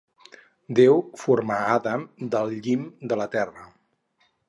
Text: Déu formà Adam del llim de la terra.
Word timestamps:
Déu 0.79 1.03
formà 1.25 1.59
Adam 1.75 2.09
del 2.37 2.57
llim 2.65 2.91
de 3.13 3.23
la 3.25 3.33
terra. 3.39 3.71